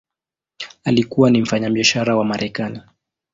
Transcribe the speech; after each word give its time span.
Alikuwa 0.83 1.29
ni 1.29 1.41
mfanyabiashara 1.41 2.15
wa 2.17 2.25
Marekani. 2.25 2.81